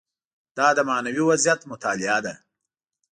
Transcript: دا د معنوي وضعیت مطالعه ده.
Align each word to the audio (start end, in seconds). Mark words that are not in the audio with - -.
دا 0.57 0.67
د 0.77 0.79
معنوي 0.89 1.23
وضعیت 1.29 1.61
مطالعه 1.71 2.19
ده. 2.25 2.33